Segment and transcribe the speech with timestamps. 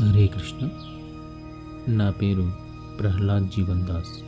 [0.00, 0.68] హరే కృష్ణ.
[1.88, 2.52] నా పేరు
[3.00, 4.22] ప్రహ్లాద్ జీవన్ దాస్.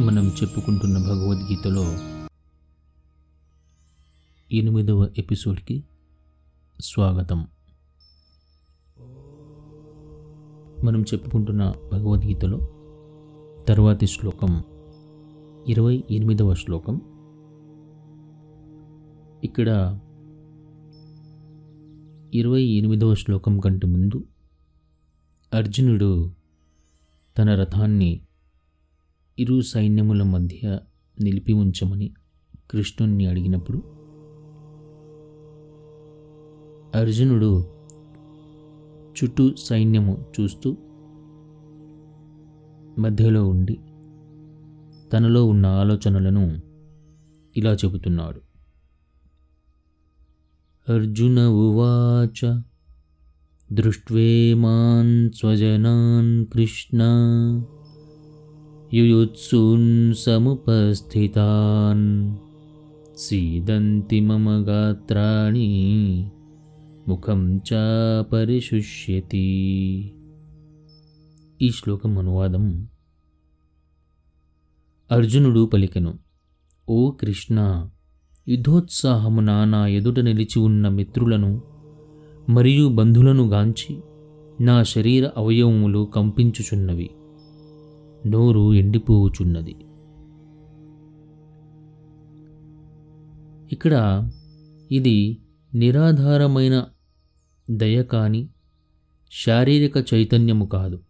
[0.00, 1.98] మనం చెప్పుకుంటున్న భగవద్గీతలో
[4.52, 5.84] ఎనిమిదవ ఎపిసోడ్కి
[6.80, 7.46] స్వాగతం.
[11.12, 12.58] చెప్పుకుంటున్న భగవద్గీతలో
[13.68, 14.62] తర్వాతి శ్లోకం
[15.68, 17.00] ఇరవై ఎనిమిదవ శ్లోకం.
[19.44, 19.98] ఇక్కడ
[22.34, 24.24] ఇరవై ఎనిమిదవ శ్లోకం కంటే ముందు
[25.54, 26.30] అర్జునుడు
[27.38, 28.20] తన రథాన్ని
[29.38, 30.78] ఇరు సైన్యముల మధ్య
[31.20, 32.14] నిలిపి ఉంచమని
[32.70, 33.78] కృష్ణుణ్ణి అడిగినప్పుడు
[36.98, 37.50] అర్జునుడు
[39.16, 40.76] చుట్టూ సైన్యము చూస్తూ
[42.98, 43.78] మధ్యలో ఉండి
[45.12, 46.58] తనలో ఉన్న ఆలోచనలను
[47.56, 48.40] ఇలా చెబుతున్నాడు.
[50.92, 52.60] అర్జున ఉవాచ
[53.72, 57.02] దృష్ట్వేమాన్ స్వజనాన్ కృష్ణ
[58.94, 62.36] యుయుత్సూన్ సముపస్థితాన్
[63.16, 66.30] సీదంతి మమ గాత్రాణి
[67.08, 67.70] ముఖం చ
[68.20, 69.48] పరిశుష్యతి
[71.62, 72.88] ఈ శ్లోకం అనువాదం
[75.10, 76.18] అర్జునుడు పలికెను
[76.88, 77.88] ఓ కృష్ణ
[78.48, 81.62] యుద్ధోత్సాహము నా ఎదుట నిలిచి ఉన్న మిత్రులను
[82.48, 84.00] మరియు బంధులను గాంచి
[84.60, 87.10] నా శరీర అవయవములు కంపించుచున్నవి.
[88.26, 89.76] నోరు ఎండిపోవుచున్నది
[93.72, 94.28] ఇక్కడ
[94.92, 95.38] ఇది
[95.74, 96.86] నిరాధారమైన
[97.70, 98.48] దయ కాని
[99.32, 101.07] శారీరక చైతన్యము కాదు.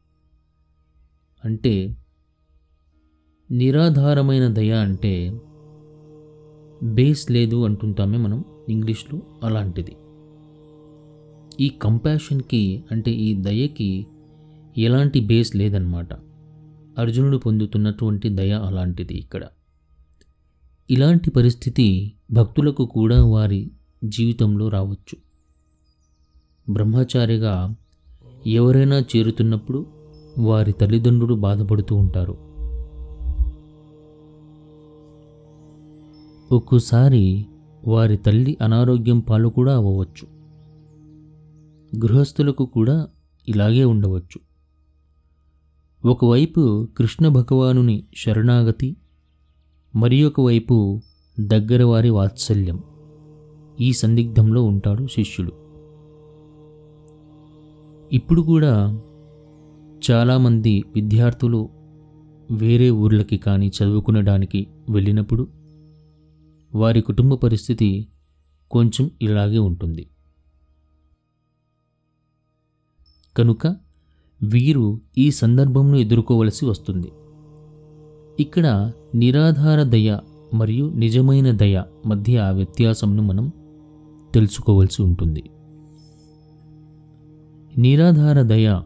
[1.44, 1.96] అంటే
[3.50, 5.40] నిరాధారమైన దయ అంటే
[6.82, 9.96] బేస్ లేదు అంటుంటామే మనం ఇంగ్లీష్లో అలాంటిది.
[11.60, 14.06] ఈ కంపాషన్కి అంటే ఈ దయకి
[14.78, 16.12] ఎలాంటి బేస్ లేదన్నమాట
[16.98, 19.44] అర్జునుడు పొందుతున్నటువంటి దయ అలాంటిది ఇక్కడ.
[20.90, 23.70] ఇలాంటి పరిస్థితి భక్తులకు కూడా వారి
[24.04, 25.16] జీవితంలో రావచ్చు.
[26.72, 27.74] బ్రహ్మచారిగా
[28.46, 29.97] ఎవరైనా చేరుతున్నప్పుడు
[30.38, 32.48] వారి తల్లిదండ్రులు బాధపడుతూ ఉంటారు.
[36.54, 37.46] ఒక్కోసారి
[37.88, 40.26] వారి తల్లి అనారోగ్యం పాలు కూడా అవ్వవచ్చు.
[41.96, 43.08] గృహస్థులకు కూడా
[43.48, 44.48] ఇలాగే ఉండవచ్చు.
[46.08, 48.96] ఒకవైపు కృష్ణ భగవానుని శరణాగతి
[49.96, 51.00] మరి ఒకవైపు
[51.40, 52.82] దగ్గర వారి వాత్సల్యం.
[53.80, 55.52] ఈ సందిగ్ధంలో ఉంటాడు శిష్యుడు.
[58.12, 59.00] ఇప్పుడు కూడా
[60.10, 61.68] చాలామంది విద్యార్థులు
[62.50, 65.48] వేరే ఊర్లకి కానీ చదువుకునడానికి వెళ్ళినప్పుడు
[66.74, 68.08] వారి కుటుంబ పరిస్థితి
[68.70, 70.06] కొంచెం ఇలాగే ఉంటుంది.
[73.36, 73.66] కనుక
[74.42, 77.12] వీరు ఈ సందర్భంను ఎదుర్కోవలసి వస్తుంది.
[78.42, 80.18] ఇక్కడ నిరాధార దయ
[80.54, 83.52] మరియు నిజమైన దయ మధ్య ఆ వ్యత్యాసంను మనం
[84.34, 85.50] తెలుసుకోవాల్సి ఉంటుంది.
[87.78, 88.80] నిరాధార దయ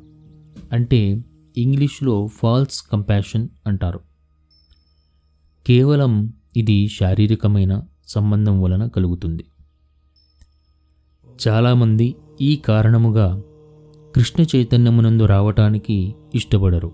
[0.72, 1.24] అంటే
[1.56, 4.00] ఇంగ్లీష్లో ఫాల్స్ కంపాషన్ అంటారు.
[5.66, 9.44] కేవలం ఇది శారీరకమైన సంబంధం వలన కలుగుతుంది.
[11.48, 13.42] చాలామంది ఈ కారణముగా
[14.14, 16.92] కృష్ణ చైతన్యమునందు రావటానికి ఇష్టపడరు.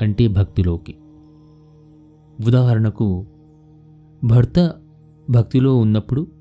[0.00, 0.96] అంటే భక్తిలోకి.
[2.46, 3.26] ఉదాహరణకు
[4.24, 4.74] భర్త
[5.30, 6.32] భక్తిలో ఉన్నప్పుడు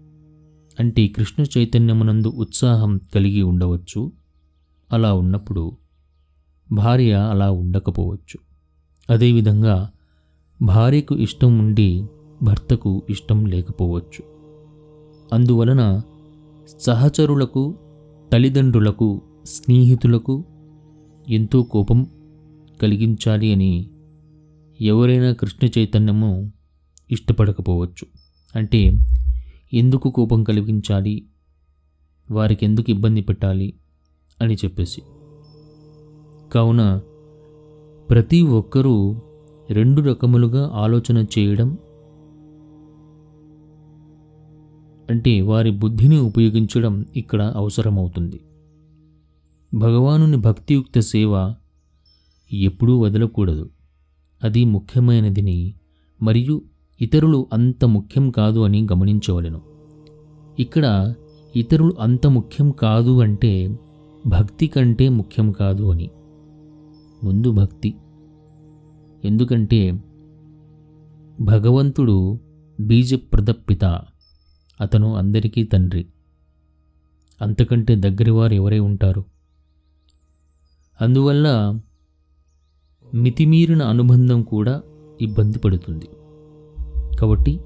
[0.79, 4.11] అంటే కృష్ణ చైతన్యమునందు ఉత్సాహం కలిగి ఉండవచ్చు.
[4.91, 5.77] అలా ఉన్నప్పుడు
[6.71, 8.37] భార్య అలా ఉండకపోవచ్చు.
[9.09, 9.91] అదేవిధంగా
[10.61, 12.05] భార్యకు ఇష్టం ఉండి
[12.41, 14.23] భర్తకు ఇష్టం లేకపోవచ్చు.
[15.33, 16.01] అందువలన
[16.79, 17.75] సహచరులకు
[18.33, 20.43] తల్లిదండ్రులకు స్నేహితులకు
[21.29, 22.07] ఎంతో కోపం
[22.81, 23.89] కలిగించాలి అని
[24.81, 26.51] ఎవరైనా కృష్ణ చైతన్యము
[27.11, 28.05] ఇష్టపడకపోవచ్చు.
[28.55, 29.07] అంటే
[29.73, 31.25] ఎందుకు కోపం కలిగించాలి?
[32.31, 33.73] వారికి ఎందుకు ఇబ్బంది పెట్టాలి?
[34.41, 35.01] అని చెప్పేసి.
[36.53, 37.01] కావున
[38.09, 39.15] ప్రతి ఒక్కరూ
[39.69, 41.77] రెండు రకములుగా ఆలోచన చేయడం
[45.09, 48.39] అంటే వారి బుద్ధిని ఉపయోగించడం ఇక్కడ అవసరమవుతుంది.
[49.75, 51.53] భగవానుని భక్తియుక్త సేవ
[52.53, 53.69] ఎప్పుడూ వదలకూడదు.
[54.43, 55.73] అది ముఖ్యమైనదిని
[56.23, 56.61] మరియు
[57.01, 59.61] ఇతరులు అంత ముఖ్యం కాదు అని గమనించవలెను.
[60.59, 61.13] ఇక్కడ
[61.55, 63.79] ఇతరులు అంత ముఖ్యం కాదు అంటే
[64.27, 66.09] భక్తి కంటే ముఖ్యం కాదు అని.
[67.23, 67.95] ముందు భక్తి.
[69.25, 70.03] ఎందుకంటే
[71.41, 72.39] భగవంతుడు
[72.79, 73.85] బీజప్రదప్పిత
[74.81, 76.05] అతను అందరికీ తండ్రి.
[77.41, 79.23] అంతకంటే దగ్గరవారు ఎవరై ఉంటారు?
[81.01, 81.79] అందువల్ల
[83.13, 84.81] మితిమీరిన అనుబంధం కూడా
[85.21, 86.05] ఇబ్బంది పడుతుంది.
[87.19, 87.59] కాబట్టి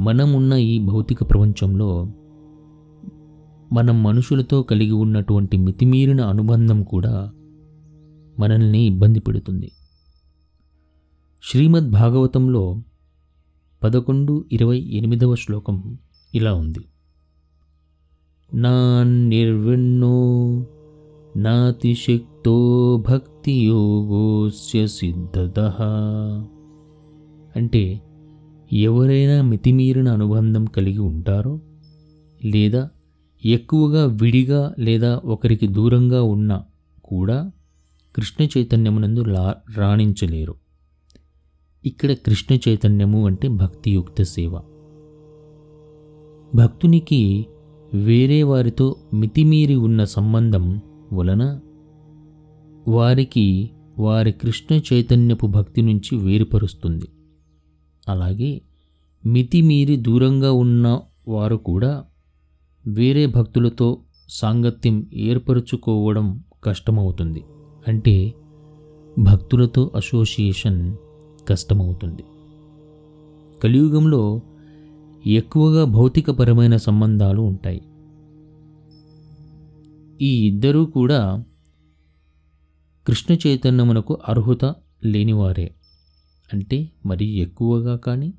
[0.00, 2.08] మనం ఉన్న ఈ భౌతిక ప్రపంచంలో
[3.72, 7.32] మనం మనుషులతో కలిగి ఉన్నటువంటి మితిమీరిన అనుబంధం కూడా
[8.38, 9.72] మనల్ని ఇబ్బంది పెడుతుంది.
[11.42, 12.82] శ్రీమద్ భాగవతంలో
[13.82, 15.98] పదకొండు ఇరవై ఎనిమిదవ శ్లోకం
[16.34, 16.84] ఇలా ఉంది.
[18.54, 20.16] నా నిర్విన్నో
[21.36, 22.56] నాతిశక్తో
[23.08, 25.60] భక్తియోగోస్య సిద్ధత.
[27.56, 28.00] అంటే
[28.72, 31.60] ఎవరైనా మితిమీరిన అనుబంధం కలిగి ఉంటారో
[32.44, 32.90] లేదా
[33.44, 36.64] ఎక్కువగా విడిగా లేదా ఒకరికి దూరంగా ఉన్నా
[37.04, 37.50] కూడా
[38.16, 40.54] కృష్ణ చైతన్యమునందు లా రాణించలేరు.
[41.84, 44.58] ఇక్కడ కృష్ణ చైతన్యము అంటే భక్తియుక్త సేవ.
[46.54, 47.46] భక్తునికి
[47.94, 50.80] వేరే వారితో మితిమీరి ఉన్న సంబంధం
[51.12, 51.60] వలన
[52.88, 57.08] వారికి వారి కృష్ణ చైతన్యపు భక్తి నుంచి వేరుపరుస్తుంది.
[58.08, 58.60] అలాగే
[59.26, 62.04] మితిమీరి దూరంగా ఉన్న వారు కూడా
[62.86, 67.44] వేరే భక్తులతో సాంగత్యం ఏర్పరచుకోవడం కష్టమవుతుంది.
[67.88, 68.34] అంటే
[69.18, 70.96] భక్తులతో అసోసియేషన్
[71.48, 72.24] కష్టమవుతుంది.
[73.64, 74.40] కలియుగంలో
[75.26, 77.82] ఎక్కువగా భౌతికపరమైన సంబంధాలు ఉంటాయి.
[80.20, 81.44] ఈ ఇద్దరూ కూడా
[83.06, 85.74] కృష్ణ చైతన్యమునకు అర్హత లేనివారే.
[86.52, 88.34] అంటే మరీ ఎక్కువగా కానీ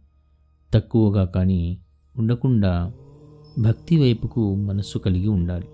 [0.74, 1.78] తక్కువగా కానీ
[2.20, 2.94] ఉండకుండా
[3.60, 5.68] భక్తి వైపుకు మనస్సు కలిగి ఉండాలి.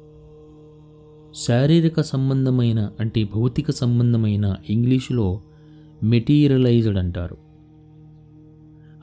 [1.35, 5.41] శారీరక సంబంధమైన అంటే భౌతిక సంబంధమైన ఇంగ్లీషులో
[6.03, 7.37] మెటీరియలైజ్డ్ అంటారు.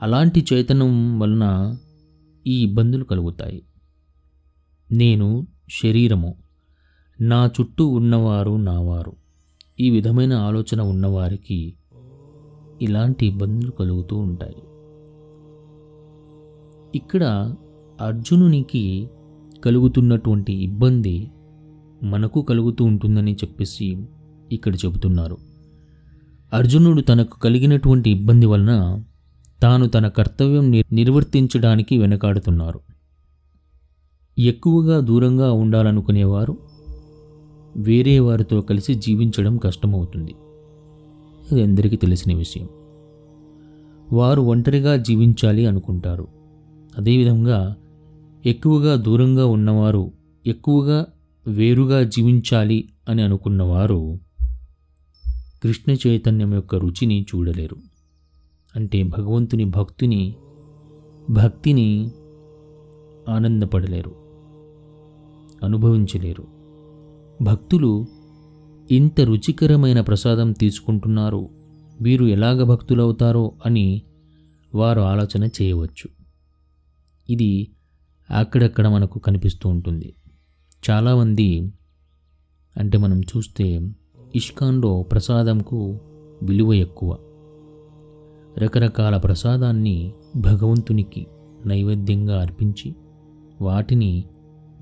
[0.01, 1.77] అలాంటి చైతన్యం వలన
[2.47, 3.63] ఈ ఇబ్బందులు కలుగుతాయి.
[4.91, 5.47] నేను
[5.83, 6.35] శరీరము
[7.21, 9.13] నా చుట్టూ ఉన్నవారు నావారు
[9.79, 11.73] ఈ విధమైన ఆలోచన ఉన్నవారికి
[12.81, 14.55] ఇలాంటి ఇబ్బందులు కలుగుతూ ఉంటాయి.
[16.95, 17.55] ఇక్కడ
[18.01, 19.09] అర్జునునికి
[19.65, 21.31] కలుగుతున్నటువంటి ఇబ్బంది
[22.03, 23.97] మనకు కలుగుతూ ఉంటుందని చెప్పేసి
[24.51, 25.37] ఇక్కడ చెబుతున్నారు.
[26.53, 29.03] అర్జునుడు తనకు కలిగినటువంటి ఇబ్బంది వలన
[29.61, 32.79] తాను తన కర్తవ్యం నిర్వర్తించడానికి వెనకాడుతున్నారు.
[34.39, 36.57] ఎక్కువగా దూరంగా ఉండాలనుకునేవారు
[37.77, 40.35] వేరే వారితో కలిసి జీవించడం కష్టమవుతుంది.
[41.51, 42.69] అది అందరికీ తెలిసిన విషయం.
[44.13, 46.27] వారు ఒంటరిగా జీవించాలి అనుకుంటారు.
[46.97, 47.75] అదేవిధంగా
[48.45, 50.11] ఎక్కువగా దూరంగా ఉన్నవారు
[50.47, 51.05] ఎక్కువగా
[51.47, 54.19] వేరుగా జీవించాలి అని అనుకున్నవారు
[55.63, 57.75] కృష్ణ చైతన్యం యొక్క రుచిని చూడలేరు.
[58.75, 60.35] అంటే భగవంతుని భక్తుని
[61.29, 62.11] భక్తిని
[63.29, 64.15] ఆనందపడలేరు
[65.63, 66.47] అనుభవించలేరు.
[67.41, 68.07] భక్తులు
[68.91, 71.49] ఇంత రుచికరమైన ప్రసాదం తీసుకుంటున్నారు
[72.01, 74.01] వీరు ఎలాగ భక్తులవుతారో అని
[74.75, 76.09] వారు ఆలోచన చేయవచ్చు.
[77.29, 77.71] ఇది
[78.29, 80.15] అక్కడక్కడ మనకు కనిపిస్తూ ఉంటుంది.
[80.89, 81.71] చాలామంది
[82.77, 83.91] అంటే మనం చూస్తే
[84.35, 85.99] ఇష్కాన్లో ప్రసాదంకు
[86.43, 87.17] విలువ ఎక్కువ.
[88.57, 91.27] రకరకాల ప్రసాదాన్ని భగవంతునికి
[91.65, 92.95] నైవేద్యంగా అర్పించి
[93.61, 94.23] వాటిని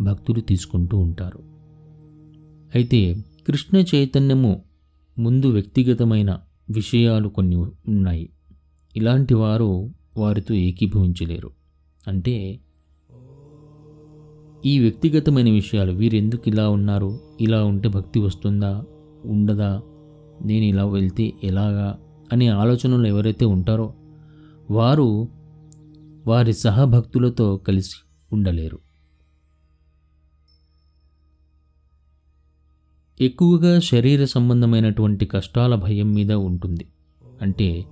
[0.01, 1.39] భక్తులు తీసుకుంటూ ఉంటారు.
[2.75, 3.13] అయితే
[3.48, 4.63] కృష్ణ చైతన్యము
[5.20, 6.39] ముందు వ్యక్తిగతమైన
[6.70, 8.30] విషయాలు కొన్ని ఉన్నాయి.
[8.96, 11.51] ఇలాంటి వారు వారితో ఏకీభవించలేరు.
[12.08, 12.60] అంటే
[14.66, 17.20] ఈ వ్యక్తిగతమైన విషయాలు వీరెందుకు ఇలా ఉన్నారు?
[17.42, 18.86] ఇలా ఉంటే భక్తి వస్తుందా?
[19.26, 19.82] ఉండదా?
[20.46, 22.00] నేను ఇలా వెళ్తే ఎలాగా?
[22.32, 23.94] అనే ఆలోచనలు ఎవరైతే ఉంటారో
[24.72, 25.28] వారు
[26.28, 27.96] వారి సహభక్తులతో కలిసి
[28.34, 28.80] ఉండలేరు.
[33.22, 36.88] ఎక్కువగా శరీర సంబంధమైనటువంటి కష్టాల భయం మీద ఉంటుంది.
[37.42, 37.86] అంటే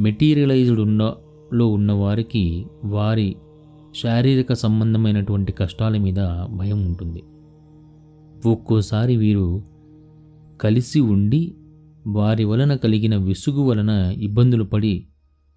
[0.00, 3.36] మెటీరియలైజ్డ్ ఉన్నలో ఉన్నవారికి వారి
[3.94, 6.16] శారీరక సంబంధమైనటువంటి కష్టాల మీద
[6.56, 7.22] భయం ఉంటుంది.
[8.48, 9.62] ఒక్కోసారి వీరు
[10.60, 11.54] కలిసి ఉండి
[12.06, 15.06] వారి వలన కలిగిన విసుగు వలన ఇబ్బందులు పడి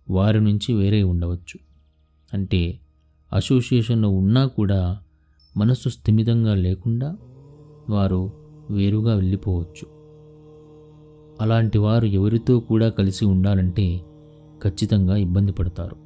[0.09, 1.59] వారి నుంచి వేరే ఉండవచ్చు.
[2.33, 2.79] అంటే
[3.33, 4.99] అసోసియేషన్లో ఉన్నా కూడా
[5.57, 7.17] మనసు స్థిమితంగా లేకుండా
[7.89, 8.31] వారు
[8.71, 9.87] వేరుగా వెళ్ళిపోవచ్చు.
[11.41, 14.01] అలాంటి వారు ఎవరితో కూడా కలిసి ఉండాలంటే
[14.63, 16.00] ఖచ్చితంగా ఇబ్బంది పడతారు.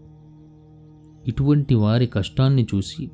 [1.28, 3.10] ఇటువంటి వారి కష్టాన్ని చూసి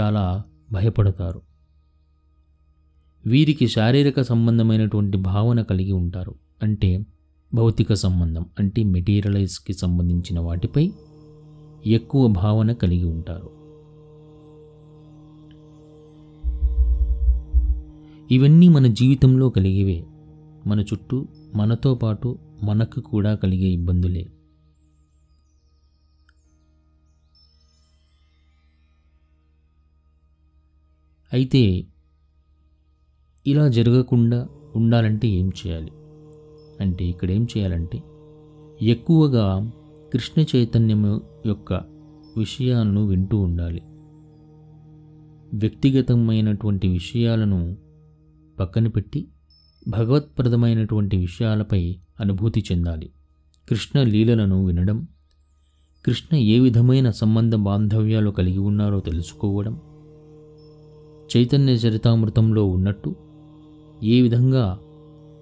[0.00, 1.40] చాలా భయపడతారు.
[3.26, 6.34] వీరికి శారీరక సంబంధమైనటువంటి భావన కలిగి ఉంటారు.
[6.62, 7.06] అంటే
[7.54, 10.92] భౌతిక సంబంధం అంటే మెటీరియలైజ్కి సంబంధించిన వాటిపై
[11.86, 13.50] ఎక్కువ భావన కలిగి ఉంటారు.
[18.30, 20.04] ఇవన్నీ మన జీవితంలో కలిగేవే.
[20.66, 24.26] మన చుట్టూ మనతో పాటు మనకు కూడా కలిగే ఇబ్బందులే.
[31.34, 31.86] అయితే
[33.46, 35.92] ఇలా జరగకుండా ఉండాలంటే ఏం చేయాలి?
[36.80, 38.02] అంటే ఇక్కడ ఏం చేయాలంటే
[38.82, 39.72] ఎక్కువగా
[40.12, 41.72] కృష్ణ చైతన్యం యొక్క
[42.36, 43.82] విషయాలను వింటూ ఉండాలి.
[45.56, 47.76] వ్యక్తిగతమైనటువంటి విషయాలను
[48.60, 49.28] పక్కన పెట్టి
[49.88, 53.10] భగవత్ప్రదమైనటువంటి విషయాలపై అనుభూతి చెందాలి.
[53.68, 55.08] కృష్ణ లీలలను వినడం
[56.06, 59.80] కృష్ణ ఏ విధమైన సంబంధ బాంధవ్యాలు కలిగి ఉన్నారో తెలుసుకోవడం
[61.30, 63.14] చైతన్య చరితామృతంలో ఉన్నట్టు
[64.02, 64.78] ఏ విధంగా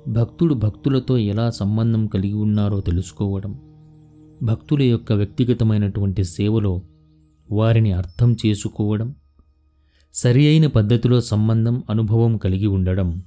[0.08, 3.60] భక్తుడు భక్తులతో ఎలా సంబంధం కలిగి ఉన్నారో తెలుసుకోవడం
[4.42, 6.82] భక్తుల యొక్క వ్యక్తిగతమైనటువంటి సేవలో
[7.50, 9.14] వారిని అర్థం చేసుకోవడం
[10.14, 13.22] సరి అయిన పద్ధతిలో సంబంధం అనుభవం కలిగి ఉండడం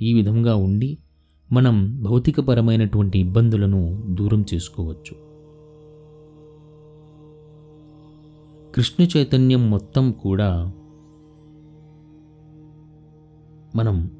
[0.00, 0.98] ఈ విధంగా ఉండి
[1.52, 3.80] మనం భౌతికపరమైనటువంటి ఇబ్బందులను
[4.14, 5.14] దూరం చేసుకోవచ్చు.
[8.74, 10.72] కృష్ణ చైతన్యం మొత్తం కూడా
[13.76, 14.10] మనం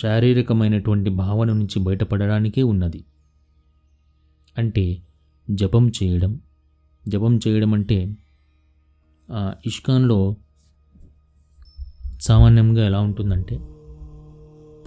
[0.00, 3.04] శారీరకమైనటువంటి భావన నుంచి బయటపడడానికే ఉన్నది.
[4.58, 5.02] అంటే
[5.50, 6.40] జపం చేయడం.
[7.08, 8.16] జపం చేయడం అంటే
[9.30, 10.36] ఆ, ఇష్కాన్లో
[12.20, 13.56] సామాన్యంగా ఎలా ఉంటుందంటే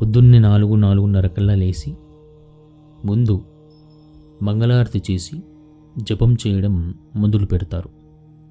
[0.02, 1.94] పొద్దున్నే నాలుగు నాలుగున్నర కల్లా లేచి
[3.06, 3.46] ముందు
[4.42, 5.44] మంగళారతి చేసి
[5.98, 7.90] జపం చేయడం మొదలు పెడతారు.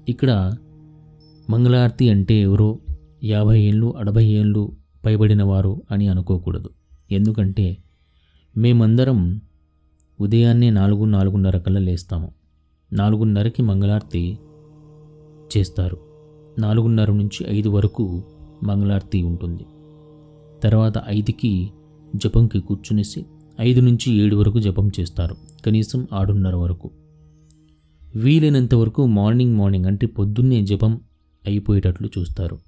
[0.09, 0.53] ఇక్కడ
[1.49, 2.79] మంగళారతి అంటే ఎవరో
[3.23, 6.69] యాభై ఏళ్ళు అరవై ఏళ్ళు పైబడినవారు అని అనుకోకూడదు.
[7.11, 7.77] ఎందుకంటే
[8.57, 9.41] మేమందరం
[10.19, 12.31] ఉదయాన్నే నాలుగు నాలుగున్నర కల్లా లేస్తాము.
[12.93, 14.37] నాలుగున్నరకి మంగళారతి
[15.57, 15.97] చేస్తారు.
[16.59, 18.23] నాలుగున్నర నుంచి ఐదు వరకు
[18.63, 19.65] మంగళారతి ఉంటుంది.
[20.63, 21.71] తర్వాత ఐదుకి
[22.15, 23.25] జపంకి కూర్చునేసి
[23.61, 25.35] ఐదు నుంచి ఏడు వరకు జపం చేస్తారు.
[25.65, 26.91] కనీసం ఆరున్నర వరకు.
[28.15, 31.01] వీలైనంత వరకు మార్నింగ్ మార్నింగ్ అంటే పొద్దున్నే జపం
[31.47, 32.59] అయిపోయేటట్లు చూస్తారు.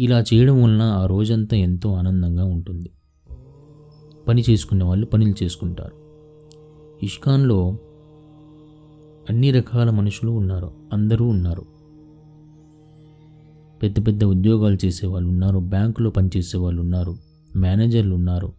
[0.00, 2.90] ఇలా చేయడం వలన ఆ రోజంతా ఎంతో ఆనందంగా ఉంటుంది.
[4.28, 5.96] పని చేసుకునే వాళ్ళు పనులు చేసుకుంటారు.
[7.04, 7.78] ఇష్కాన్లో
[9.30, 10.70] అన్ని రకాల మనుషులు ఉన్నారు.
[10.92, 11.66] అందరూ ఉన్నారు.
[13.82, 15.58] పెద్ద పెద్ద ఉద్యోగాలు చేసేవాళ్ళు ఉన్నారు.
[15.58, 17.16] బ్యాంకులో పనిచేసే వాళ్ళు ఉన్నారు.
[17.56, 18.52] మేనేజర్లు ఉన్నారు.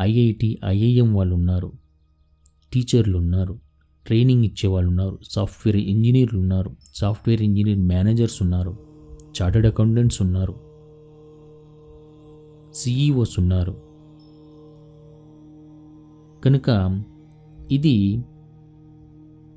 [0.00, 1.72] ఐఐటి ఐఐఎం వాళ్ళు ఉన్నారు.
[2.72, 3.58] టీచర్లు ఉన్నారు.
[4.06, 5.18] ట్రైనింగ్ ఇచ్చేవాళ్ళు ఉన్నారు.
[5.30, 6.70] సాఫ్ట్వేర్ ఇంజనీర్లు ఉన్నారు.
[6.94, 8.76] సాఫ్ట్వేర్ ఇంజనీర్ మేనేజర్స్ ఉన్నారు.
[9.42, 10.63] చార్టెడ్ అకౌంటెంట్స్ ఉన్నారు.
[12.74, 13.72] సిఈఓస్ ఉన్నారు
[16.44, 17.02] కనుక
[17.70, 18.24] ఇది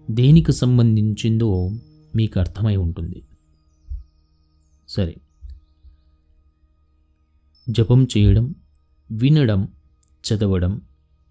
[0.10, 1.70] దేనికి సంబంధించిందో
[2.16, 3.24] మీకు అర్థమై ఉంటుంది.
[4.90, 5.16] సరే.
[7.70, 8.56] జపం చేయడం
[9.12, 9.68] వినడం
[10.02, 10.82] చదవడం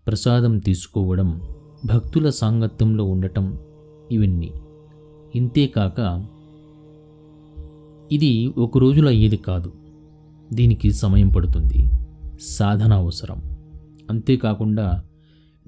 [0.06, 1.42] ప్రసాదం తీసుకోవడం
[1.86, 3.58] భక్తుల సాంగత్యంలో ఉండటం
[4.12, 4.52] ఇవన్నీ.
[5.34, 6.26] ఇంతేకాక
[8.12, 9.72] ఇది ఒక రోజులో అయ్యేది కాదు.
[10.52, 11.90] దీనికి సమయం పడుతుంది.
[12.40, 13.42] సాధన అవసరం.
[14.10, 15.02] అంతేకాకుండా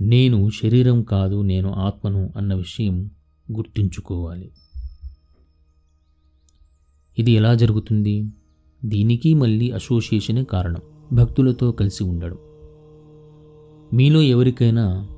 [0.00, 3.10] నేను శరీరం కాదు నేను ఆత్మను అన్న విషయం
[3.52, 4.50] గుర్తుంచుకోవాలి.
[7.18, 8.24] ఇది ఎలా జరుగుతుంది?
[8.84, 10.80] దీనికి మళ్ళీ అసోసియేషనే కారణం.
[11.12, 12.36] భక్తులతో కలిసి ఉండడం.
[13.92, 15.08] మీలో ఎవరికైనా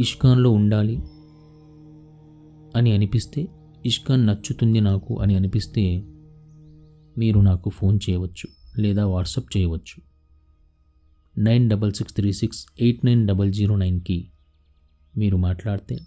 [0.00, 0.98] ఇష్కాన్లో ఉండాలి
[2.76, 3.48] అని అనిపిస్తే
[3.86, 6.04] ఇష్కాన్ నచ్చుతుంది నాకు అని అనిపిస్తే
[7.18, 10.02] మీరు నాకు ఫోన్ చేయవచ్చు లేదా వాట్సాప్ చేయవచ్చు.
[11.38, 14.30] Nine double six three six eight nine double zero నైన్కి
[15.16, 15.98] మీరు మాట్లాడితే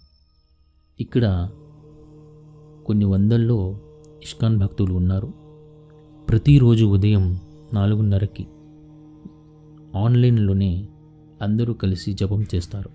[1.00, 1.50] ఇక్కడ
[2.86, 3.80] కొన్ని వందల్లో
[4.22, 5.34] ఇష్కాన్ భక్తులు ఉన్నారు.
[6.28, 7.40] ప్రతిరోజు ఉదయం
[7.72, 8.46] నాలుగున్నరకి
[9.96, 10.88] ఆన్లైన్లోనే
[11.42, 12.90] అందరూ కలిసి జపం చేస్తారు.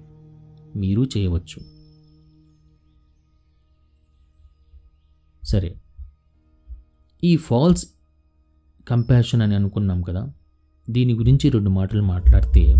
[0.77, 1.75] మీరు చేయవచ్చు.
[5.45, 5.81] సరే.
[7.23, 7.94] ఈ ఫాల్స్
[8.87, 10.29] కంపాషన్ అని అనుకున్నాం కదా
[10.89, 12.75] దీని గురించి రెండు మాటలు మాట్లాడితే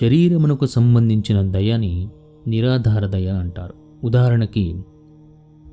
[0.00, 2.08] శరీరమునకు సంబంధించిన దయని
[2.46, 3.74] నిరాధార దయ అంటారు.
[4.04, 4.82] ఉదాహరణకి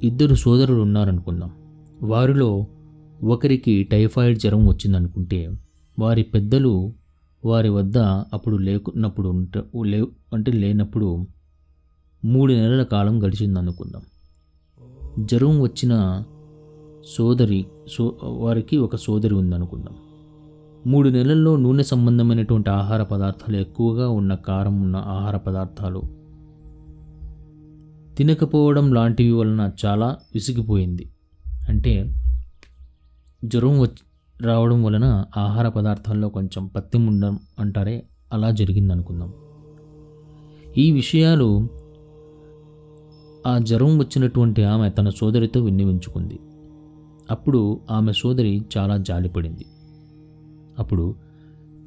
[0.03, 1.51] ఇద్దరు సోదరులు ఉన్నారనుకుందాం.
[2.01, 2.67] వారిలో
[3.23, 5.49] ఒకరికి టైఫాయిడ్ జ్వరం వచ్చిందనుకుంటే
[5.99, 6.93] వారి పెద్దలు
[7.45, 9.45] వారి వద్ద అప్పుడు లేకున్నప్పుడు
[9.83, 11.27] లే అంటే లేనప్పుడు
[12.25, 14.01] మూడు నెలల కాలం గడిచిందనుకుందాం.
[15.25, 16.23] జ్వరం వచ్చిన
[17.05, 19.95] సోదరి సో వారికి ఒక సోదరి ఉందనుకుందాం.
[20.87, 26.01] మూడు నెలల్లో నూనె సంబంధమైనటువంటి ఆహార పదార్థాలు ఎక్కువగా ఉన్న కారం ఉన్న ఆహార పదార్థాలు
[28.17, 31.11] తినకపోవడం లాంటివి వలన చాలా విసిగిపోయింది.
[31.69, 32.15] అంటే
[33.45, 38.03] జ్వరం వచ్చి రావడం వలన ఆహార పదార్థాల్లో కొంచెం పత్యం ఉండడం అంటారే
[38.33, 39.33] అలా జరిగింది అనుకుందాం
[40.77, 41.67] ఈ విషయాలు
[43.47, 46.39] ఆ జ్వరం వచ్చినటువంటి ఆమె తన సోదరితో విన్నవించుకుంది.
[47.31, 49.65] అప్పుడు ఆమె సోదరి చాలా జాలిపడింది.
[50.79, 51.15] అప్పుడు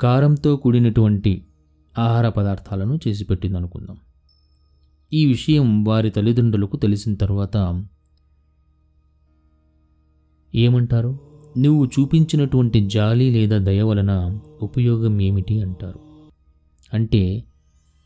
[0.02, 1.32] కారంతో కూడినటువంటి
[1.98, 3.96] ఆహార పదార్థాలను చేసి పెట్టింది అనుకుందాం
[5.12, 7.84] ఈ విషయం వారి తల్లిదండ్రులకు తెలిసిన తర్వాత
[10.54, 11.18] ఏమంటారు?
[11.58, 16.00] నువ్వు చూపించినటువంటి జాలి లేదా దయ వలన ఉపయోగం ఏమిటి అంటారు.
[16.94, 17.44] అంటే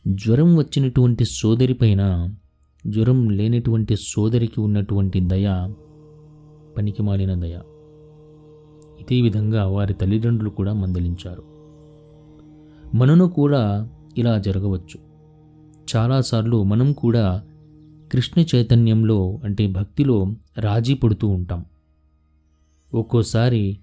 [0.07, 2.03] జ్వరం వచ్చినటువంటి సోదరి పైన
[2.87, 5.47] జ్వరం లేనటువంటి సోదరికి ఉన్నటువంటి దయ
[6.77, 7.59] పనికిమాలిన దయ
[8.99, 11.43] ఇదే విధంగా వారి తల్లిదండ్రులు కూడా మందలించారు.
[12.95, 15.09] మనను కూడా ఇలా జరగవచ్చు.
[15.95, 17.43] చాలాసార్లు మనం కూడా
[18.11, 21.65] కృష్ణ చైతన్యంలో అంటే భక్తిలో రాజీ పడుతూ ఉంటాం.
[22.93, 23.77] ఒక్కోసారి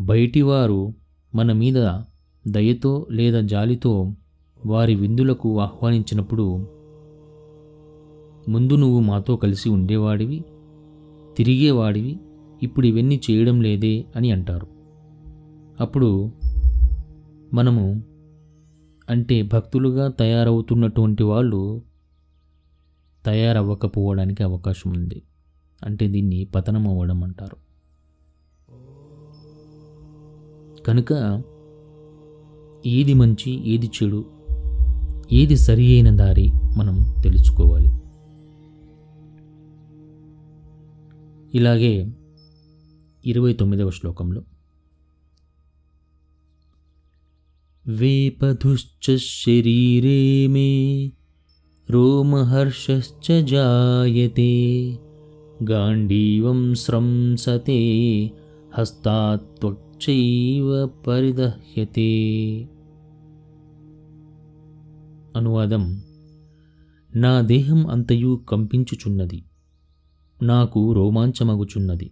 [0.00, 0.94] బయటివారు
[1.34, 2.00] మన మీద
[2.48, 4.12] దయతో లేదా జాలితో
[4.66, 6.66] వారి విందులకు ఆహ్వానించినప్పుడు
[8.48, 10.44] ముందు నువ్వు మాతో కలిసి ఉండేవాడివి
[11.36, 12.18] తిరిగేవాడివి
[12.62, 14.66] ఇప్పుడు ఇవన్నీ చేయడం లేదే అని అంటారు.
[15.80, 16.32] అప్పుడు
[17.54, 18.02] మనము
[19.10, 21.82] అంటే భక్తులుగా తయారవుతున్నటువంటి వాళ్ళు
[23.26, 25.22] తయారవ్వకపోవడానికి అవకాశం ఉంది.
[25.82, 27.56] అంటే దీన్ని పతనం అవ్వడం అంటారు.
[30.82, 31.42] కనుక
[32.86, 34.24] ఏది మంచి ఏది చెడు
[35.32, 37.92] ఏది సరి అయిన దారి మనం తెలుసుకోవాలి.
[41.54, 42.12] ఇలాగే
[43.26, 44.42] ఇరవై తొమ్మిదవ శ్లోకంలో.
[47.86, 51.12] వేపధుశ్చ శరీరే మే
[51.90, 54.98] రోమహర్షశ్చ జాయతే
[55.70, 58.30] గాంధీవం స్రంసతే
[58.74, 62.68] హస్తాత్వచ్చైవ పరిదహ్యతే.
[65.36, 66.02] అనువాదం
[67.16, 69.44] నా దేహం అంతయు కంపించుచున్నది.
[70.44, 72.10] నాకు రోమాంచమగుచున్నది.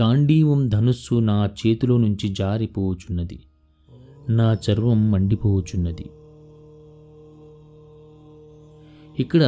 [0.00, 3.38] గాంధీవం ధనుస్సు నా చేతిలో నుంచి జారిపోవుచున్నది
[4.28, 6.06] నా చర్మం మండిపోవుచున్నది
[9.18, 9.42] ఇక్కడ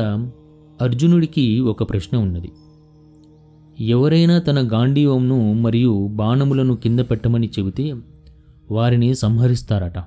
[0.80, 2.52] అర్జునుడికి ఒక ప్రశ్న ఉన్నది.
[3.80, 7.94] ఎవరైనా తన గాంధీవంను మరియు బాణములను కింద పెట్టమని చెబితే
[8.70, 9.98] వారిని సంహరిస్తారట.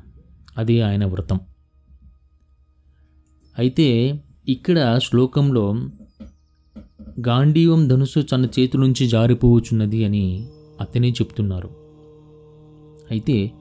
[0.58, 1.40] అది ఆయన వ్రతం.
[3.58, 4.20] అయితే
[4.50, 5.74] ఇక్కడ శ్లోకంలో
[7.20, 10.48] గాంధీవం ధనుసు తన చేతి నుంచి జారిపోవచ్చున్నది అని
[10.82, 11.70] అతనే చెప్తున్నారు.
[13.12, 13.52] అయితే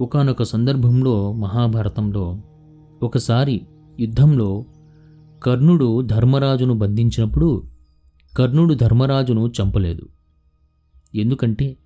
[0.00, 2.38] ఒకానొక సందర్భంలో మహాభారతంలో
[3.02, 3.60] ఒకసారి
[4.00, 4.64] యుద్ధంలో
[5.42, 7.62] కర్ణుడు ధర్మరాజును బంధించినప్పుడు
[8.36, 10.08] కర్ణుడు ధర్మరాజును చంపలేదు.
[11.14, 11.76] ఎందుకంటే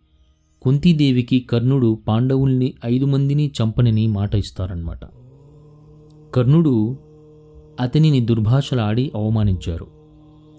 [0.63, 5.01] కుంతీదేవికి కర్ణుడు పాండవుల్ని ఐదు మందిని చంపనని మాట ఇస్తారన్నమాట.
[6.35, 6.97] కర్ణుడు
[7.81, 9.87] అతనిని దుర్భాషలాడి అవమానించారు.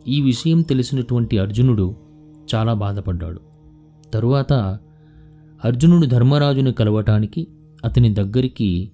[0.08, 1.96] ఈ విషయం తెలిసినటువంటి అర్జునుడు
[2.56, 3.42] చాలా బాధపడ్డాడు.
[4.14, 4.54] తరువాత
[5.66, 7.48] అర్జునుడు ధర్మరాజుని కలవటానికి
[7.86, 8.92] అతని దగ్గరికి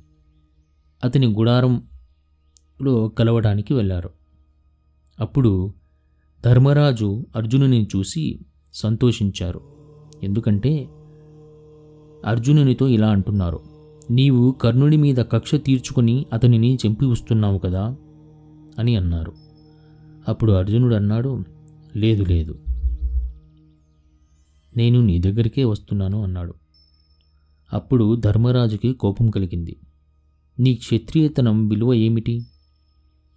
[1.04, 4.10] అతని గుడారంలో కలవటానికి వెళ్ళారు.
[5.20, 5.74] అప్పుడు
[6.46, 8.40] ధర్మరాజు అర్జునుని చూసి
[8.74, 9.62] సంతోషించారు.
[10.24, 10.88] ఎందుకంటే
[12.26, 13.60] అర్జునునితో ఇలా అంటున్నారు
[14.12, 17.96] నీవు కర్ణుడి మీద కక్ష తీర్చుకొని అతనిని చంపి వస్తున్నావు కదా
[18.80, 19.34] అని అన్నారు.
[20.28, 21.44] అప్పుడు అర్జునుడు అన్నాడు
[21.96, 22.60] లేదు లేదు.
[24.78, 26.54] నేను నీ దగ్గరికే వస్తున్నాను అన్నాడు.
[27.74, 29.76] అప్పుడు ధర్మరాజుకి కోపం కలిగింది.
[30.60, 32.46] నీ క్షత్రియతనం విలువ ఏమిటి?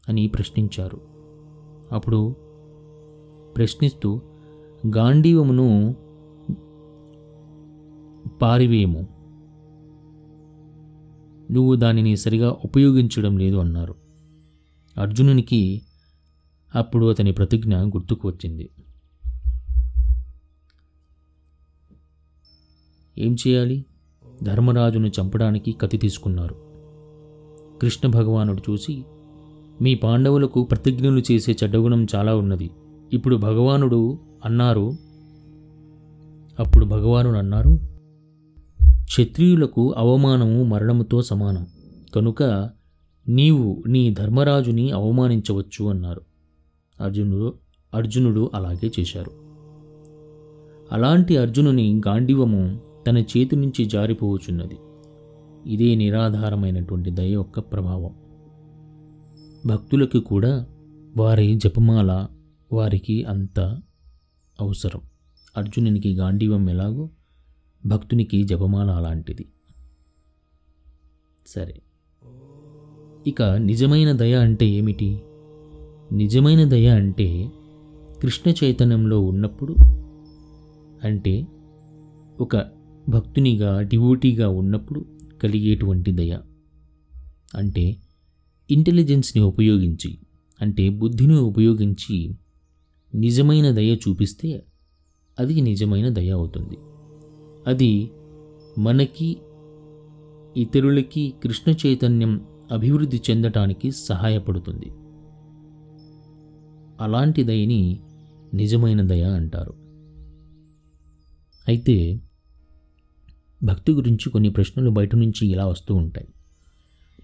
[0.09, 1.01] అని ప్రశ్నించారు.
[1.92, 2.37] అప్పుడు
[3.57, 4.20] ప్రశ్నిస్తూ
[4.96, 5.96] గాంధీవమును
[8.42, 9.09] పారివేయము.
[11.51, 14.06] నువ్వు దానిని సరిగా ఉపయోగించడం లేదు అన్నారు.
[14.99, 15.83] అర్జునునికి
[16.75, 18.71] అప్పుడు అతని ప్రతిజ్ఞ గుర్తుకు వచ్చింది.
[23.19, 23.85] ఏం చేయాలి?
[24.43, 26.57] ధర్మరాజును చంపడానికి కత్తి తీసుకున్నారు.
[27.83, 29.05] కృష్ణ భగవానుడు చూసి
[29.83, 32.71] మీ పాండవులకు ప్రతిజ్ఞలు చేసే చెడ్డగుణం చాలా ఉన్నది.
[33.13, 34.93] ఇప్పుడు భగవానుడు అన్నారు
[36.59, 37.79] అప్పుడు భగవానుడు అన్నారు
[39.05, 41.67] క్షత్రియులకు అవమానము మరణముతో సమానం.
[42.15, 42.71] కనుక
[43.29, 46.21] నీవు నీ ధర్మరాజుని అవమానించవచ్చు అన్నారు.
[47.01, 47.55] అర్జునుడు
[47.95, 49.31] అర్జునుడు అలాగే చేశారు.
[50.93, 54.79] అలాంటి అర్జునుని గాంధీవము తన చేతి నుంచి జారిపోవచున్నది
[55.67, 58.15] ఇదే నిరాధారమైనటువంటి దయ యొక్క ప్రభావం.
[59.67, 60.67] భక్తులకు కూడా
[61.17, 62.27] వారి జపమాల
[62.73, 63.61] వారికి అంత
[64.61, 65.01] అవసరం.
[65.57, 67.11] అర్జునునికి గాంధీవం ఎలాగో
[67.87, 69.49] భక్తునికి జపమాల అలాంటిది.
[71.47, 71.83] సరే.
[73.27, 75.21] ఇక నిజమైన దయ అంటే ఏమిటి?
[76.12, 77.51] నిజమైన దయ అంటే
[78.23, 79.77] కృష్ణ చైతన్యంలో ఉన్నప్పుడు
[81.05, 81.47] అంటే
[82.41, 82.57] ఒక
[83.09, 85.05] భక్తునిగా డివోటీగా ఉన్నప్పుడు
[85.43, 86.39] కలిగేటువంటి దయ.
[87.55, 87.97] అంటే
[88.71, 90.19] ఇంటెలిజెన్స్ని ఉపయోగించి
[90.61, 92.35] అంటే బుద్ధిని ఉపయోగించి
[93.15, 94.62] నిజమైన దయ చూపిస్తే
[95.39, 96.77] అది నిజమైన దయ అవుతుంది.
[97.67, 98.11] అది
[98.79, 99.37] మనకి
[100.57, 102.41] ఇతరులకి కృష్ణ చైతన్యం
[102.72, 104.92] అభివృద్ధి చెందటానికి సహాయపడుతుంది.
[107.00, 108.00] అలాంటి దయని
[108.55, 109.74] నిజమైన దయ అంటారు.
[111.68, 112.20] అయితే
[113.64, 116.29] భక్తి గురించి కొన్ని ప్రశ్నలు బయట నుంచి ఇలా వస్తూ ఉంటాయి.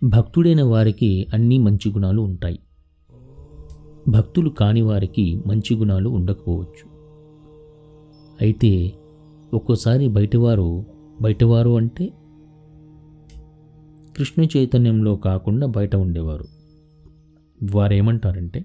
[0.04, 2.58] భక్తుడైన వారికి అన్ని మంచి గుణాలు ఉంటాయి.
[4.08, 6.92] భక్తులు కాని వారికి మంచి గుణాలు ఉండకపోవచ్చు.
[8.40, 8.92] అయితే
[9.54, 10.84] ఒక్కోసారి బయటవారు
[11.20, 12.12] బయటవారు అంటే
[14.16, 16.44] కృష్ణ చైతన్యంలో కాకుండా బయట ఉండేవారు.
[17.74, 18.64] వారేమంటారంటే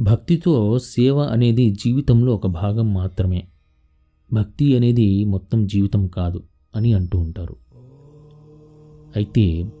[0.00, 3.44] భక్తితో సేవ అనేది జీవితంలో ఒక భాగం మాత్రమే.
[4.32, 6.42] భక్తి అనేది మొత్తం జీవితం కాదు
[6.76, 7.56] అని అంటూ ఉంటారు.
[9.16, 9.72] అయితే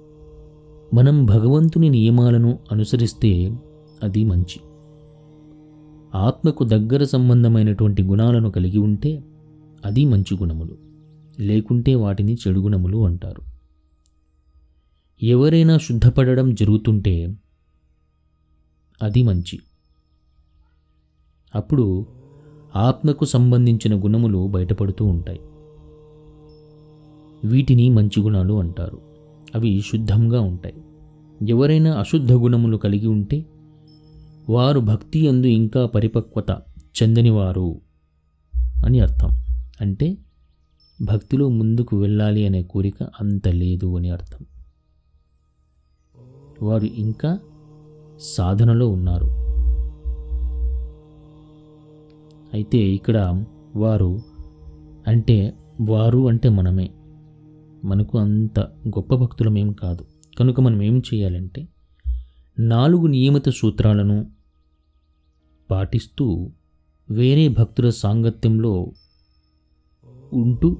[0.94, 3.52] మనం భగవంతుని నియమాలను అనుసరిస్తే
[4.02, 4.60] అది మంచి.
[6.14, 9.22] ఆత్మకు దగ్గర సంబంధమైనటువంటి గుణాలను కలిగి ఉంటే
[9.84, 10.78] అది మంచి గుణములు.
[11.40, 13.47] లేకుంటే వాటిని చెడు గుణములు అంటారు.
[15.22, 17.36] ఎవరైనా శుద్ధపడడం జరుగుతుంటే
[19.02, 19.58] అది మంచి.
[21.54, 22.06] అప్పుడు
[22.76, 25.40] ఆత్మకు సంబంధించిన గుణములు బయటపడుతూ ఉంటాయి.
[27.44, 29.00] వీటిని మంచి గుణాలు అంటారు.
[29.54, 30.74] అవి శుద్ధంగా ఉంటాయి.
[31.48, 33.46] ఎవరైనా అశుద్ధ గుణములు కలిగి ఉంటే
[34.48, 36.62] వారు భక్తి అందు ఇంకా పరిపక్వత
[37.02, 37.80] చెందనివారు
[38.86, 39.30] అని అర్థం.
[39.80, 40.16] అంటే
[41.02, 44.57] భక్తిలో ముందుకు వెళ్ళాలి అనే కోరిక అంత లేదు అని అర్థం.
[46.62, 47.38] వారు ఇంకా
[48.18, 49.26] సాధనలో ఉన్నారు.
[52.54, 53.44] అయితే ఇక్కడ
[53.76, 54.18] వారు
[55.06, 56.90] అంటే వారు అంటే మనమే.
[57.84, 60.04] మనకు అంత గొప్ప భక్తులమేం కాదు.
[60.38, 61.68] కనుక మనం ఏం చేయాలంటే
[62.58, 64.26] నాలుగు నియమిత సూత్రాలను
[65.70, 66.50] పాటిస్తూ
[67.10, 68.92] వేరే భక్తుల సాంగత్యంలో
[70.32, 70.76] ఉంటూ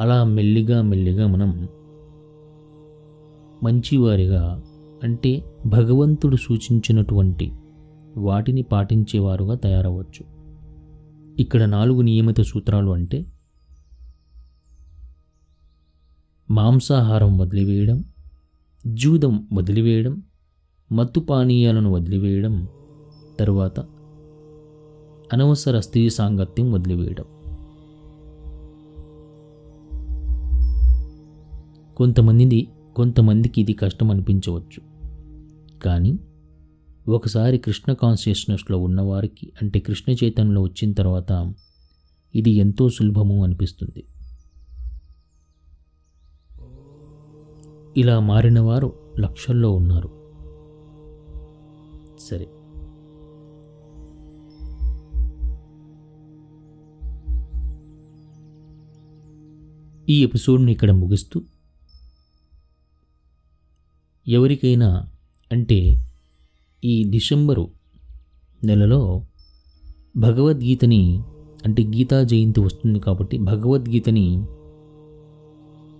[0.00, 1.68] అలా మెల్లిగా మెల్లిగా మనం
[3.62, 4.62] మంచివారిగా
[5.02, 7.52] అంటే భగవంతుడు సూచించినటువంటి
[8.16, 10.24] వాటిని పాటించేవారుగా తయారవచ్చు.
[11.40, 13.26] ఇక్కడ నాలుగు నియమిత సూత్రాలు అంటే
[16.50, 18.04] మాంసాహారం వదిలివేయడం
[18.86, 20.22] జూదం వదిలివేయడం
[20.92, 22.68] మత్తు పానీయాలను వదిలివేయడం
[23.40, 23.80] తరువాత
[25.32, 27.24] అనవసర స్త్రీ సాంగత్యం వదిలివేయడం.
[31.96, 34.89] కొంతమందిది కొంతమందికి ఇది కష్టం అనిపించవచ్చు.
[35.82, 36.18] కానీ
[37.08, 41.54] ఒకసారి కృష్ణ కాన్షియస్నెస్లో ఉన్నవారికి అంటే కృష్ణ చైతన్యంలో వచ్చిన తర్వాత
[42.34, 44.04] ఇది ఎంతో సులభము అనిపిస్తుంది.
[47.96, 50.08] ఇలా మారినవారు లక్షల్లో ఉన్నారు.
[52.20, 52.48] సరే.
[60.08, 61.42] ఈ ఎపిసోడ్ని ఇక్కడ ముగిస్తూ
[64.28, 65.08] ఎవరికైనా
[65.52, 66.04] అంటే
[66.84, 67.68] ఈ డిసెంబరు
[68.64, 69.24] నెలలో
[70.16, 71.22] భగవద్గీతని
[71.66, 74.44] అంటే గీతా జయంతి వస్తుంది కాబట్టి భగవద్గీతని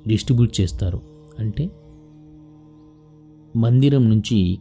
[0.07, 1.01] డిస్ట్రిబ్యూట్ చేస్తారు.
[1.39, 1.71] అంటే
[3.57, 4.59] మందిరం నుంచి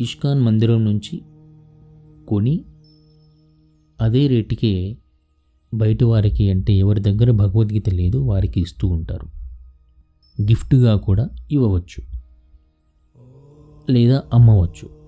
[0.00, 1.22] ఇష్కాన్ మందిరం నుంచి
[2.28, 2.64] కొని
[4.00, 4.96] అదే రేటుకే
[5.74, 9.26] బయట వారికి అంటే ఎవరి దగ్గర భగవద్గీత లేదు వారికి ఇస్తూ ఉంటారు.
[10.42, 12.09] గిఫ్ట్గా కూడా ఇవ్వవచ్చు.
[13.90, 15.00] లేదా అమ్మవచ్చు.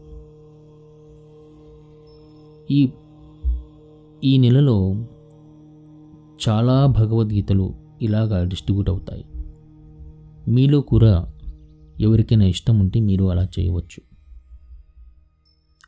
[2.71, 2.91] ఈ
[4.25, 4.95] ఈ నెలలో
[6.49, 9.25] చాలా భగవద్గీతలు ఇలాగా డిస్ట్రిబ్యూట్ అవుతాయి.
[10.49, 11.27] మీలో కూడా
[12.01, 14.13] ఎవరికైనా ఇష్టం ఉంటే మీరు అలా చేయవచ్చు.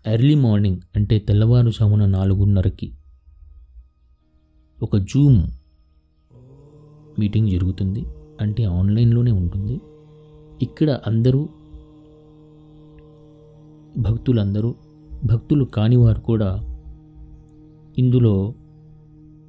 [0.06, 2.94] ఎర్లీ మార్నింగ్ అంటే తెల్లవారుజామున నాలుగున్నరకి
[4.82, 5.46] ఒక జూమ్
[7.18, 8.04] మీటింగ్ జరుగుతుంది.
[8.40, 9.80] అంటే ఆన్లైన్లోనే ఉంటుంది.
[10.62, 11.48] ఇక్కడ అందరూ
[13.98, 14.74] భక్తులందరూ
[15.24, 16.60] భక్తులు కానివారు కూడా
[17.98, 18.54] ఇందులో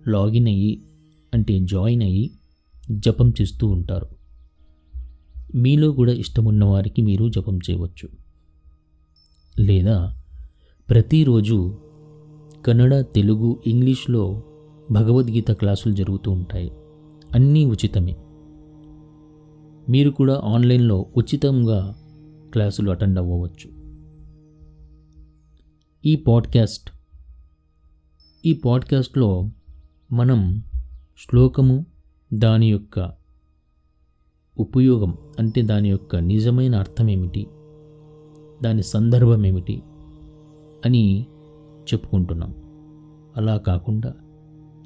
[0.08, 0.82] లాగిన్ అయ్యి
[1.34, 2.32] అంటే జాయిన్ అయ్యి
[2.92, 4.08] జపం చేస్తూ ఉంటారు.
[5.56, 8.10] మీలో కూడా ఇష్టమున్న వారికి మీరు జపం చేయవచ్చు.
[9.60, 10.16] లేదా
[10.90, 11.78] ప్రతిరోజు
[12.66, 14.44] కన్నడ తెలుగు ఇంగ్లీష్లో
[14.92, 16.72] భగవద్గీత క్లాసులు జరుగుతూ ఉంటాయి.
[17.34, 18.16] అన్నీ ఉచితమే.
[19.90, 21.96] మీరు కూడా ఆన్లైన్లో ఉచితంగా
[22.54, 23.85] క్లాసులు అటెండ్ అవ్వవచ్చు.
[26.08, 26.92] ఈ పాడ్కాస్ట్.
[28.46, 29.50] ఈ పాడ్కాస్ట్లో
[30.12, 30.64] మనం
[31.18, 31.86] శ్లోకము
[32.34, 33.12] దాని యొక్క
[34.60, 37.48] ఉపయోగం అంటే దాని యొక్క నిజమైన అర్థం ఏమిటి
[38.64, 39.84] దాని సందర్భం ఏమిటి
[40.86, 41.28] అని
[41.94, 42.56] చెప్పుకుంటున్నాం.
[43.38, 44.14] అలా కాకుండా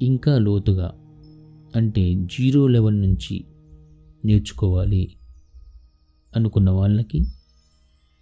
[0.02, 0.94] ఇంకా లోతుగా
[1.76, 3.44] అంటే జీరో లెవెల్ నుంచి
[4.24, 5.16] నేర్చుకోవాలి
[6.36, 7.24] అనుకున్న వాళ్ళకి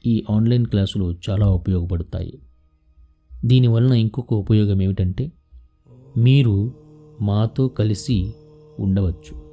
[0.07, 2.39] ఈ ఆన్లైన్ క్లాసులు చాలా ఉపయోగపడతాయి.
[3.45, 5.33] దీనివలన ఇంకొక ఉపయోగం ఏమిటంటే
[6.17, 6.73] మీరు
[7.21, 8.33] మాతో కలిసి
[8.79, 9.49] ఉండవచ్చు.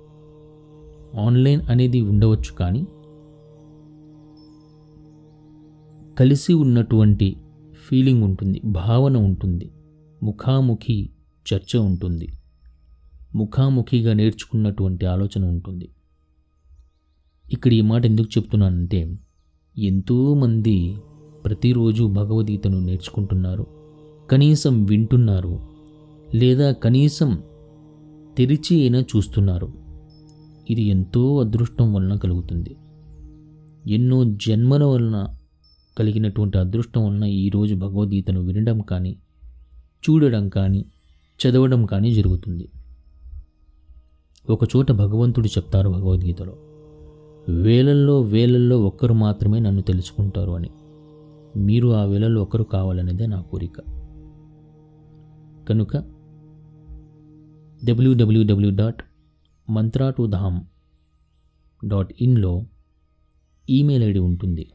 [1.19, 2.87] ఆన్లైన్ అనేది ఉండవచ్చు కానీ
[6.19, 7.35] కలిసి ఉన్నటువంటి
[7.89, 9.71] ఫీలింగ్ ఉంటుంది భావన ఉంటుంది
[10.23, 11.09] ముఖాముఖి
[11.53, 12.27] చర్చ ఉంటుంది
[13.35, 15.89] ముఖాముఖిగా నేర్చుకున్నటువంటి ఆలోచన ఉంటుంది.
[17.51, 19.19] ఇక్కడ ఈ మాట ఎందుకు చెప్తున్నానంటే
[19.77, 20.97] ఎంతోమంది
[21.45, 23.74] ప్రతిరోజు భగవద్గీతను నేర్చుకుంటున్నారు.
[24.31, 25.59] కనీసం వింటున్నారు
[26.35, 27.43] లేదా కనీసం
[28.38, 29.73] తెరిచి అయినా చూస్తున్నారు.
[30.69, 32.75] ఇది ఎంతో అదృష్టం వలన కలుగుతుంది.
[33.88, 35.27] ఎన్నో జన్మల వలన
[35.99, 39.17] కలిగినటువంటి అదృష్టం వలన ఈరోజు భగవద్గీతను వినడం కానీ
[40.09, 40.85] చూడడం కానీ
[41.39, 42.69] చదవడం కానీ జరుగుతుంది.
[44.49, 46.55] ఒకచోట భగవంతుడు చెప్తారు భగవద్గీతలో
[47.49, 50.69] వేలల్లో వేలల్లో ఒక్కరు మాత్రమే నన్ను తెలుసుకుంటారు అని.
[51.57, 53.94] మీరు ఆ వేళల్లో ఒకరు కావాలనేదే నా కోరిక.
[55.69, 55.97] కనుక
[57.86, 59.01] WWW dot
[59.69, 60.60] Mantra to Dham
[61.88, 62.63] dot ఇన్లో
[63.69, 64.65] email ID ఉంటుంది.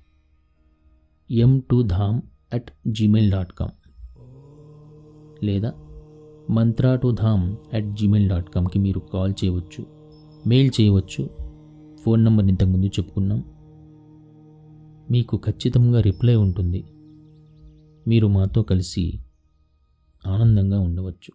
[1.31, 2.21] M to Dham
[2.55, 3.75] at Gmail dot com
[5.45, 5.73] లేదా
[6.51, 9.87] Mantra to Dham at Gmail dot కామ్కి మీరు కాల్ చేయవచ్చు
[10.47, 11.23] మెయిల్ చేయవచ్చు.
[11.97, 13.45] ఫోన్ నెంబర్ ఇంతకుముందు చెప్పుకున్నాం.
[15.11, 16.85] మీకు ఖచ్చితంగా రిప్లై ఉంటుంది.
[18.09, 19.05] మీరు మాతో కలిసి
[20.27, 21.33] ఆనందంగా ఉండవచ్చు.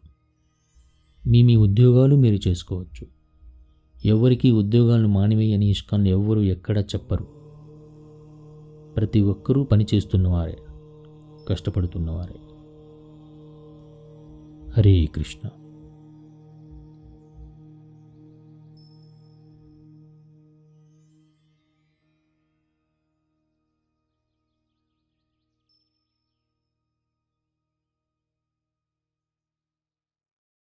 [1.27, 3.07] మీ మీ ఉద్యోగాలు మీరు చేసుకోవచ్చు.
[4.05, 7.27] ఎవరికీ ఉద్యోగాలను మానివేయని ఇష్కాన్ని ఎవ్వరూ ఎక్కడా చెప్పరు.
[8.97, 10.57] ప్రతి ఒక్కరూ పని చేస్తున్నవారే
[11.49, 12.39] కష్టపడుతున్నవారే.
[14.71, 15.49] హరే కృష్ణ.